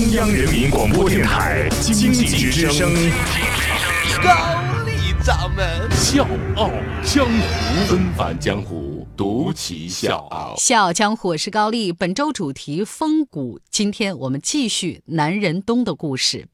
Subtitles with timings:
[0.00, 2.90] 中央人民广播电台经济之声，
[4.24, 6.26] 高丽掌门笑
[6.56, 6.70] 傲
[7.04, 10.54] 江湖，纷返江湖，独骑笑傲。
[10.56, 11.92] 笑傲江湖，我是高丽。
[11.92, 16.48] 本周主题风骨，今天我们继续南仁东的故事。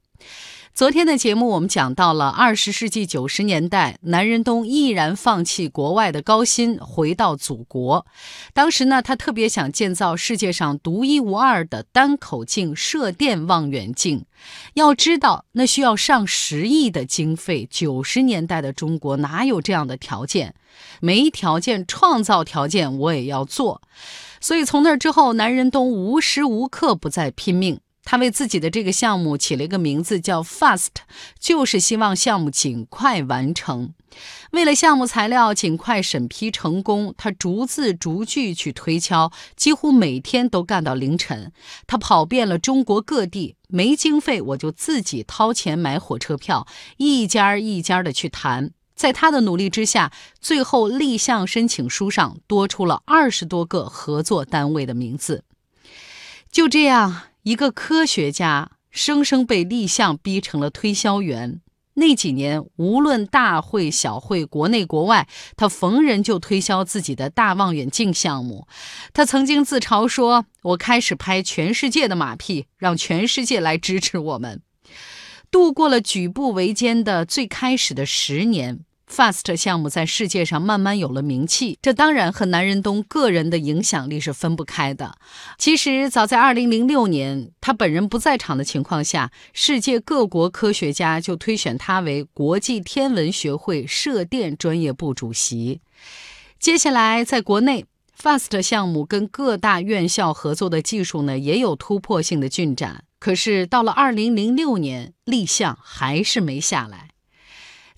[0.77, 8.05] 昨天的节目，我们讲到了二十世纪九十年代，南仁东毅然放弃国外的高薪，回到祖国。
[8.53, 14.27] 当时呢，他特别想建造世界上独一无二的单口径射电望远镜。
[14.75, 17.67] 要知道，那需要上十亿的经费。
[17.71, 20.55] 九十年代的中国哪有这样的条件？
[21.01, 23.81] 没条件创造条件，我也要做。
[24.43, 27.81] 所以从那之后，南仁东无时无刻不在拼命。
[28.07, 30.87] 他为自己的这个项目起了一个名字叫 Fast，
[31.39, 33.93] 就是希望项目尽快完成。
[34.53, 41.53] 为了项目材料尽快审批成功，他逐字逐句去推敲，几乎每天都干到凌晨。
[41.87, 48.71] 他跑遍了中国各地，没经费我就自己掏钱买火车票，一家一家的去谈。
[48.95, 55.45] 在他的努力之下，最后立项申请书上多出了二十多个合作单位的名字。
[56.51, 57.23] 就这样。
[57.47, 61.61] 一个科学家生生被立项逼成了推销员。
[61.95, 68.67] 那几年，无论大会小会，国内国外，他逢人就推销自己的大望远镜项目。
[69.13, 74.61] 他曾经自嘲说：“我开始拍全世界的马屁，让全世界来支持我们。”
[75.49, 78.81] 度过了举步维艰的最开始的十年。
[79.09, 85.17] Fast 项目在世界上慢慢有了名气，这当然和南仁东个人的影响力是分不开的。
[85.57, 95.81] 其实早在2006年，他本人不在场的情况下，世界各国科学家就推选他为国际天文学会射电专业部主席。
[96.59, 97.87] 接下来，在国内
[98.21, 103.05] ，Fast 项目跟各大院校合作的技术呢，也有突破性的进展。
[103.21, 107.11] 可是到了2006年，立项还是没下来。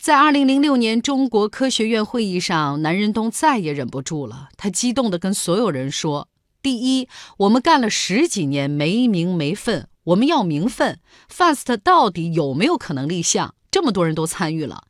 [0.00, 4.48] 在二零零六年中国科学院会议上，南仁东再也忍不住了。
[4.56, 6.28] 他激动地跟所有人说
[6.62, 11.00] ：“第一，我们干了十几年没名没份，我们要名分。
[11.28, 13.56] Fast 到底有没有可能立项？
[13.72, 14.84] 这么多人都参与了。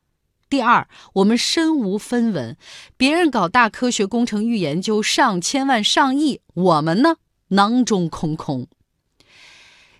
[0.50, 2.58] 第二，我们身无分文，
[2.98, 7.16] 别人搞大科学工程预研究上千万上亿，我们呢
[7.48, 8.68] 囊中空空。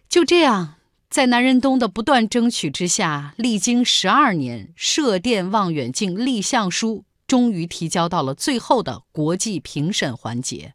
[0.06, 0.74] 就这样。”
[1.10, 10.74] 在南仁东的不断争取之下，历经十二年，射电望远镜立项书终于提交到了最后的国际评审环节。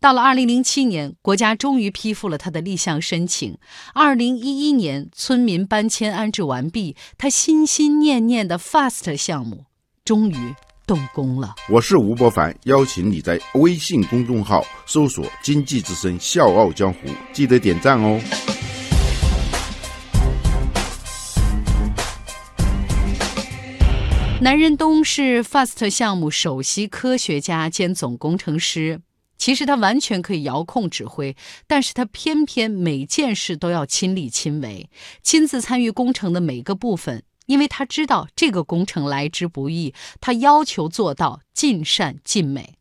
[0.00, 3.58] 到了二零零七年，国家终于批复了他的立项申请。
[3.94, 9.64] 二零一一年，村民搬迁安置完毕，他心心念念的 FAST 项目
[10.04, 10.54] 终于
[10.86, 11.56] 动工了。
[11.68, 17.00] 我是吴伯凡，邀请你在微信公众号搜索“经济之声笑傲江湖”，
[17.34, 18.20] 记得点赞哦。
[24.40, 29.00] 南仁东是 FAST 项目首席科学家兼总工程师。
[29.36, 34.88] 其实他完全可以遥控指挥，但是他偏偏每件事都要亲力亲为，
[35.24, 42.74] 亲自参与工程的每个部分，因为他知道这个工程来之不易，他要求做到尽善尽美。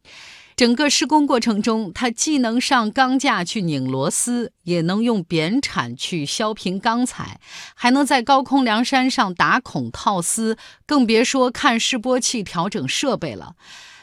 [0.57, 7.40] 整个施工过程中，他既能上钢架去拧螺丝，也能用扁铲去削平钢材，
[7.75, 10.57] 还能在高空梁山上打孔套丝，
[10.88, 13.53] 更别说看示波器、调整设备了。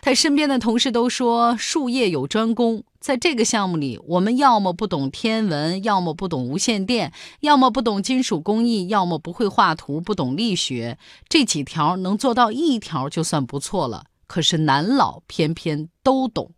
[0.00, 2.84] 他身边的同事都说，术业有专攻。
[3.00, 10.98] 在这个项目里，我们要么不懂天文，要么不懂无线电，要么不懂金属工艺，要么不会画图，不懂力学。
[11.28, 14.04] 这几条能做到一条就算不错了。
[14.34, 16.50] 可是南老偏偏都懂，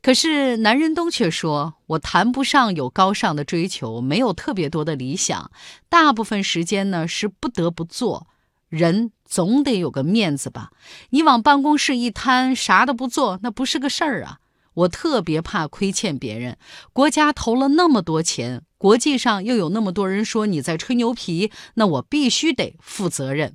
[0.00, 5.50] 可是南仁东却说：“我谈不上有高尚的追求，没有特别多的理想，
[5.90, 8.28] 大部分时间呢是不得不做。
[8.70, 10.70] 人总得有个面子吧？
[11.10, 14.38] 你往办公室一瘫，啥都不做，那不是个事儿啊！
[14.72, 16.56] 我特别怕亏欠别人，
[16.94, 23.54] 国家投了那么多钱，国际上又有那么多人说你在吹牛皮，那我必须得负责任。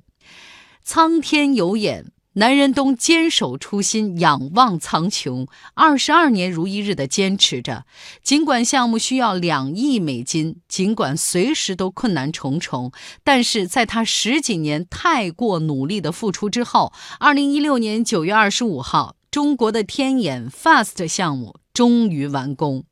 [0.84, 7.86] 苍天有眼。”南仁东坚守初心，仰望苍穹，二十二年如一日的坚持着。
[8.22, 12.92] 尽管项目需要两亿美金，尽管随时都困难重重，
[13.24, 22.84] 但是在他十几年太过努力的付出之后，二零一六年九月二十五号，中国的天眼 FAST 项目终于完工。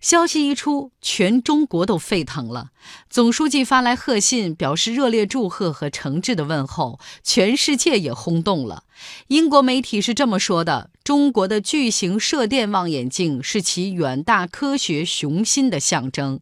[0.00, 2.70] 消息一出，全中国都沸腾了。
[3.10, 8.84] 总书记发来贺信，表示热烈祝贺和诚挚的问候，全世界也轰动了。
[9.26, 16.40] 英国媒体是这么说的：“中国的巨型射电望远镜是其远大科学雄心的象征。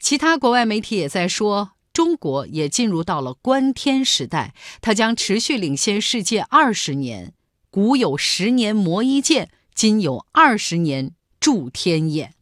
[0.00, 7.32] 其他国外媒体也在说，中国也进入到了观天时代，它将持续领先世界二十年。
[7.70, 12.35] 古有十年磨一剑，今有二十年铸天眼。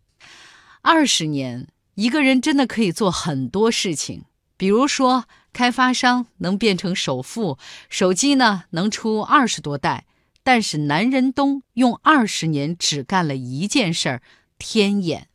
[0.87, 4.25] 二十年，一个人真的可以做很多事情，
[4.59, 7.57] 比如说，开发商能变成首富，
[7.89, 10.05] 手机呢能出二十多代。
[10.43, 14.23] 但是南仁东用二十年只干了一件事儿——
[14.61, 15.29] 天眼。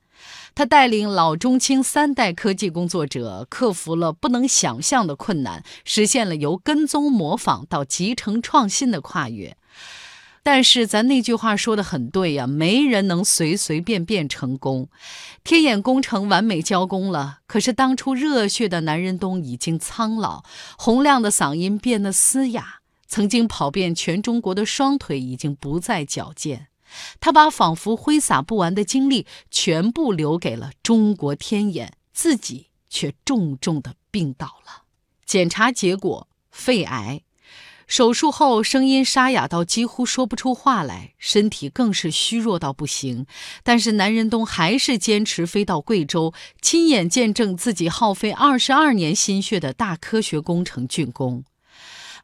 [0.54, 9.58] 他带领老中青三代科技工作者，克服了不能想象的困难，实现了由跟踪模仿到集成创新的跨越。
[10.52, 14.90] 但是咱那句话说的很对呀，没人能随随便便成功。
[15.44, 20.44] 天眼工程完美交工了，可是当初热血的南仁东已经苍老，
[20.76, 22.80] 洪亮的嗓音变得嘶哑。
[23.08, 26.70] 曾经跑遍全中国的双腿已经不再矫健，
[27.20, 34.86] 他把仿佛挥洒不完的精力全部留给了中国天眼，自己却重重的病倒了。
[35.28, 37.22] 检查结果：肺癌。
[37.90, 43.26] 手术后声音沙哑到几乎说不出话来，身体更是虚弱到不行。
[43.64, 46.32] 但是南仁东还是坚持飞到贵州，
[46.62, 51.44] 亲眼见证自己耗费二十二年心血的大科学工程竣工。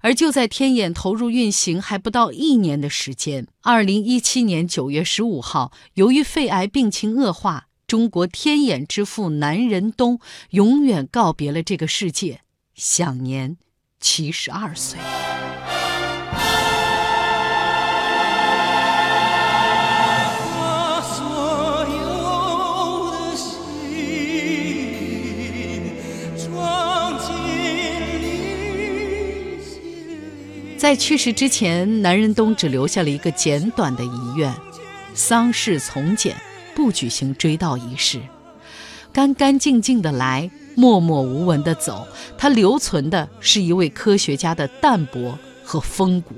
[0.01, 10.19] 而就在天眼投入运行还不到一年的时间，二零一七年九月十五号，由于肺癌病情恶化，中国天眼之父南仁东
[10.51, 12.41] 永远告别了这个世界，
[12.75, 13.57] 享年
[13.99, 14.99] 七十二岁。
[30.85, 34.53] 在去世之前，南仁东只留下了一个简短的遗愿：
[35.15, 36.35] 丧事从简，
[36.75, 38.21] 不举行追悼仪式，
[39.11, 42.07] 干干净净的来，默默无闻的走。
[42.37, 46.35] 他留存的是一位科学家的淡泊和风骨。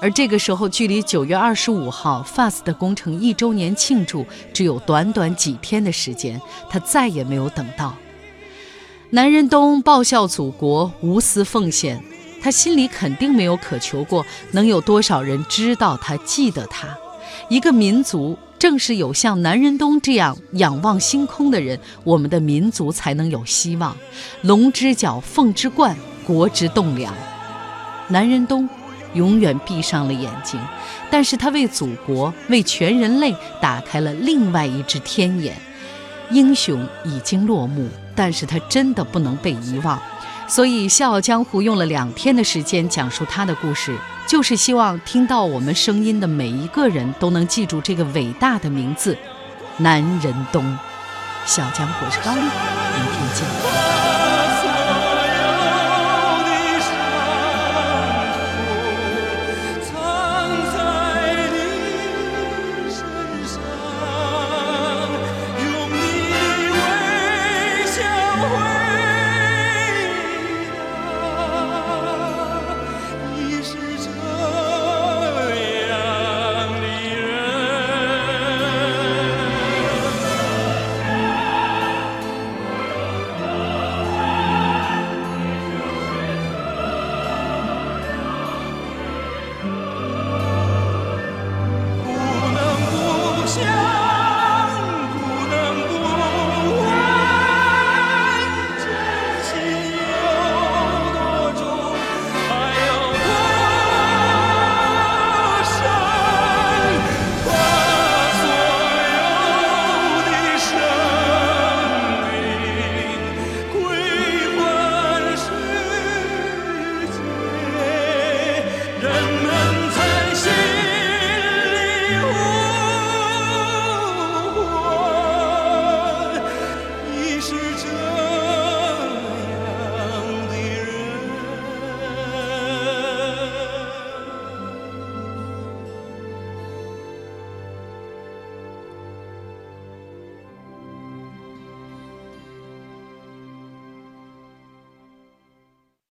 [0.00, 4.24] 而这个时候，距离九月二十五号 FAST 工程一周年庆祝
[4.54, 6.40] 只有短短几天的时间，
[6.70, 7.94] 他再也没有等到。
[9.10, 12.02] 南仁东报效祖国，无私奉献。
[12.40, 16.88] 他心里肯定没有渴求过能有多少人知道他、记得他。
[17.48, 23.96] 一个民族正是有像南仁东这样仰望星空的人，我们的民族才能有希望。
[24.42, 25.96] 龙之角，凤之冠，
[26.26, 27.12] 国之栋梁。
[28.08, 28.68] 南仁东
[29.14, 30.60] 永远闭上了眼睛，
[31.10, 35.56] 但是他为祖国、为全人类打开了另外一只天眼。
[36.30, 39.98] 英雄已经落幕，但是他真的不能被遗忘。
[40.48, 43.96] 所以，《笑傲江湖》用了两天的时间讲述他的故事，
[44.26, 49.16] 就是希望听到我们声音的每一个人都能记住这个伟大的名字——
[49.76, 50.76] 南仁东。
[51.44, 54.17] 笑傲江湖是高丽，明天见。